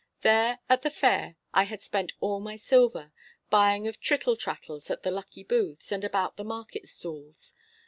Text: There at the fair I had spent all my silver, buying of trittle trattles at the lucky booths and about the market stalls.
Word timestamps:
There 0.21 0.57
at 0.67 0.81
the 0.81 0.89
fair 0.89 1.35
I 1.53 1.65
had 1.65 1.83
spent 1.83 2.13
all 2.19 2.39
my 2.39 2.55
silver, 2.55 3.13
buying 3.51 3.87
of 3.87 4.01
trittle 4.01 4.35
trattles 4.35 4.89
at 4.89 5.03
the 5.03 5.11
lucky 5.11 5.43
booths 5.43 5.91
and 5.91 6.03
about 6.03 6.37
the 6.37 6.43
market 6.43 6.87
stalls. 6.87 7.53